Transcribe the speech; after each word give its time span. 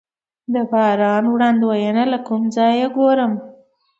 د 0.53 0.55
باران 0.71 1.23
وړاندوینه 1.33 2.03
له 2.11 2.19
کوم 2.27 2.41
ځای 2.55 2.75
وګورم؟ 2.83 3.33